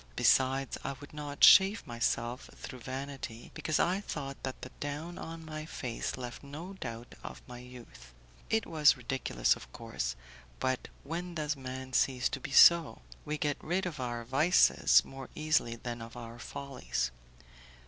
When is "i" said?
0.83-0.93, 3.79-4.01